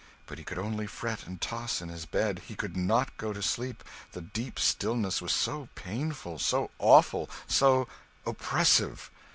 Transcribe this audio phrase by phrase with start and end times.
[0.25, 3.41] But he could only fret and toss in his bed; he could not go to
[3.43, 7.87] sleep, the deep stillness was so painful, so awful, so
[8.25, 9.11] oppressive.